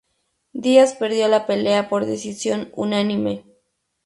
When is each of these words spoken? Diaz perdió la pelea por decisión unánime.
Diaz 0.53 0.95
perdió 0.95 1.27
la 1.27 1.45
pelea 1.45 1.87
por 1.87 2.07
decisión 2.07 2.71
unánime. 2.73 3.45